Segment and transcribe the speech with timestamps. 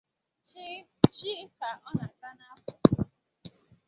[0.47, 0.75] Chịịị
[1.15, 2.73] chịịị ka ọ na-atà n'afọ